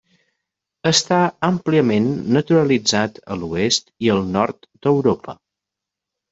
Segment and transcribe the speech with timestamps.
[0.91, 1.19] Està
[1.49, 2.09] àmpliament
[2.39, 5.41] naturalitzat a l'oest i el nord d'Europa.